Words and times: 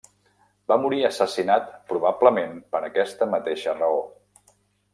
Va 0.71 0.77
morir 0.85 1.01
assassinat 1.09 1.67
probablement 1.93 2.57
per 2.73 2.83
aquesta 2.89 3.31
mateixa 3.35 3.77
raó. 3.79 4.05